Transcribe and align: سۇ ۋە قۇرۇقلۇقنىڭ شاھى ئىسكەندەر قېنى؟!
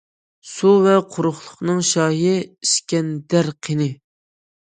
سۇ 0.51 0.69
ۋە 0.85 0.93
قۇرۇقلۇقنىڭ 1.15 1.83
شاھى 1.91 2.33
ئىسكەندەر 2.39 3.51
قېنى؟! 3.69 3.89